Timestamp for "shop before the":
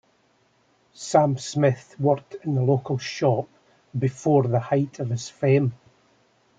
2.97-4.59